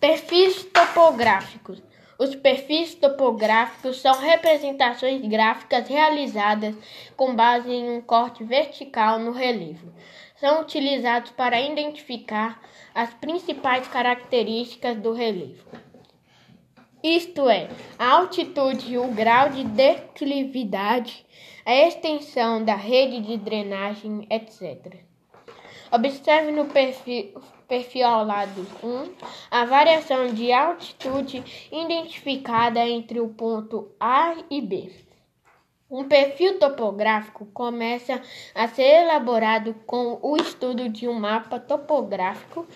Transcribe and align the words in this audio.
Perfis 0.00 0.64
topográficos. 0.64 1.82
Os 2.18 2.34
perfis 2.34 2.94
topográficos 2.94 4.00
são 4.00 4.18
representações 4.18 5.20
gráficas 5.26 5.86
realizadas 5.88 6.74
com 7.16 7.34
base 7.34 7.70
em 7.70 7.90
um 7.90 8.00
corte 8.00 8.42
vertical 8.42 9.18
no 9.18 9.32
relevo. 9.32 9.92
São 10.36 10.62
utilizados 10.62 11.30
para 11.32 11.60
identificar 11.60 12.62
as 12.94 13.12
principais 13.14 13.86
características 13.88 14.96
do 14.96 15.12
relevo, 15.12 15.64
isto 17.02 17.48
é, 17.48 17.68
a 17.96 18.14
altitude, 18.14 18.98
o 18.98 19.06
grau 19.12 19.50
de 19.50 19.62
declividade, 19.62 21.24
a 21.64 21.72
extensão 21.86 22.64
da 22.64 22.74
rede 22.74 23.20
de 23.20 23.36
drenagem, 23.36 24.26
etc. 24.28 25.04
Observe 25.90 26.50
no 26.50 26.64
perfil, 26.66 27.40
perfil 27.68 28.06
ao 28.06 28.24
lado 28.24 28.66
1 28.82 29.14
a 29.50 29.64
variação 29.64 30.32
de 30.34 30.52
altitude 30.52 31.44
identificada 31.70 32.80
entre 32.80 33.20
o 33.20 33.28
ponto 33.28 33.92
A 34.00 34.34
e 34.50 34.60
B. 34.60 34.92
Um 35.88 36.04
perfil 36.04 36.58
topográfico 36.58 37.46
começa 37.46 38.20
a 38.52 38.66
ser 38.66 39.04
elaborado 39.04 39.74
com 39.86 40.18
o 40.20 40.36
estudo 40.36 40.88
de 40.88 41.06
um 41.06 41.14
mapa 41.14 41.60
topográfico 41.60 42.66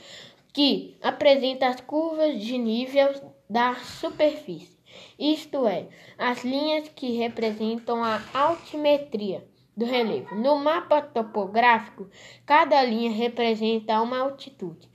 que 0.53 0.97
apresenta 1.03 1.67
as 1.67 1.81
curvas 1.81 2.41
de 2.41 2.57
nível 2.57 3.13
da 3.49 3.75
superfície, 3.75 4.79
isto 5.19 5.67
é, 5.67 5.89
as 6.17 6.45
linhas 6.45 6.89
que 6.91 7.17
representam 7.17 8.05
a 8.05 8.23
altimetria 8.33 9.45
do 9.77 9.85
relevo. 9.85 10.35
No 10.35 10.57
mapa 10.57 11.01
topográfico, 11.01 12.09
cada 12.45 12.83
linha 12.83 13.11
representa 13.11 14.01
uma 14.01 14.21
altitude 14.21 14.89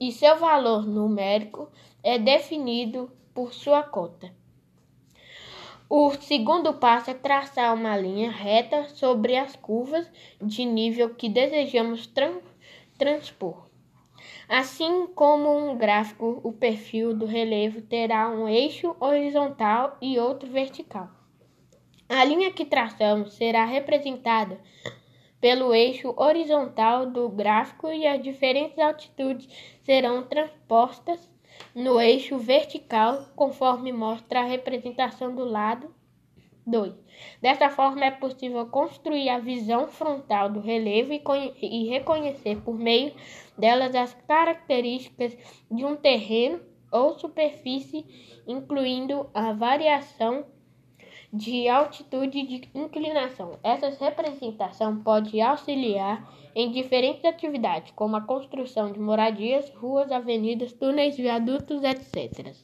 e 0.00 0.12
seu 0.12 0.36
valor 0.36 0.86
numérico 0.86 1.70
é 2.02 2.18
definido 2.18 3.10
por 3.34 3.52
sua 3.52 3.82
cota. 3.82 4.32
O 5.88 6.10
segundo 6.12 6.72
passo 6.72 7.10
é 7.10 7.14
traçar 7.14 7.74
uma 7.74 7.96
linha 7.96 8.30
reta 8.30 8.88
sobre 8.88 9.36
as 9.36 9.54
curvas 9.54 10.10
de 10.40 10.64
nível 10.64 11.14
que 11.14 11.28
desejamos 11.28 12.10
transpor. 12.96 13.66
Assim 14.48 15.06
como 15.08 15.54
um 15.54 15.76
gráfico, 15.76 16.40
o 16.42 16.52
perfil 16.52 17.14
do 17.14 17.26
relevo 17.26 17.82
terá 17.82 18.28
um 18.30 18.48
eixo 18.48 18.96
horizontal 19.00 19.96
e 20.00 20.18
outro 20.18 20.50
vertical. 20.50 21.21
A 22.14 22.24
linha 22.24 22.52
que 22.52 22.66
traçamos 22.66 23.32
será 23.32 23.64
representada 23.64 24.60
pelo 25.40 25.74
eixo 25.74 26.12
horizontal 26.18 27.06
do 27.06 27.26
gráfico 27.30 27.90
e 27.90 28.06
as 28.06 28.22
diferentes 28.22 28.78
altitudes 28.78 29.48
serão 29.80 30.22
transpostas 30.22 31.26
no 31.74 31.98
eixo 31.98 32.36
vertical, 32.36 33.24
conforme 33.34 33.94
mostra 33.94 34.40
a 34.40 34.44
representação 34.44 35.34
do 35.34 35.42
lado 35.42 35.90
2. 36.66 36.92
Desta 37.40 37.70
forma, 37.70 38.04
é 38.04 38.10
possível 38.10 38.66
construir 38.66 39.30
a 39.30 39.38
visão 39.38 39.88
frontal 39.88 40.50
do 40.50 40.60
relevo 40.60 41.14
e, 41.14 41.22
e 41.62 41.88
reconhecer 41.88 42.60
por 42.60 42.78
meio 42.78 43.14
delas 43.56 43.94
as 43.94 44.12
características 44.28 45.34
de 45.70 45.82
um 45.82 45.96
terreno 45.96 46.60
ou 46.92 47.18
superfície, 47.18 48.04
incluindo 48.46 49.30
a 49.32 49.54
variação 49.54 50.44
de 51.32 51.66
altitude 51.66 52.38
e 52.38 52.46
de 52.46 52.68
inclinação. 52.74 53.58
Essa 53.62 53.88
representação 53.88 55.02
pode 55.02 55.40
auxiliar 55.40 56.30
em 56.54 56.70
diferentes 56.70 57.24
atividades, 57.24 57.92
como 57.96 58.16
a 58.16 58.20
construção 58.20 58.92
de 58.92 59.00
moradias, 59.00 59.70
ruas, 59.74 60.12
avenidas, 60.12 60.72
túneis, 60.72 61.16
viadutos, 61.16 61.82
etc. 61.82 62.54